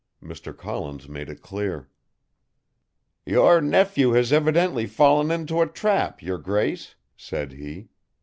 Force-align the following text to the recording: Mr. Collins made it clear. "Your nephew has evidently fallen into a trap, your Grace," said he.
Mr. 0.19 0.57
Collins 0.57 1.07
made 1.07 1.29
it 1.29 1.43
clear. 1.43 1.87
"Your 3.23 3.61
nephew 3.61 4.13
has 4.13 4.33
evidently 4.33 4.87
fallen 4.87 5.29
into 5.29 5.61
a 5.61 5.67
trap, 5.67 6.23
your 6.23 6.39
Grace," 6.39 6.95
said 7.15 7.51
he. 7.51 7.89